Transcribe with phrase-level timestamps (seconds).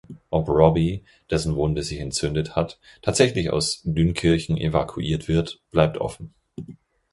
[0.31, 6.33] Ob Robbie, dessen Wunde sich entzündet hat, tatsächlich aus Dünkirchen evakuiert wird, bleibt offen.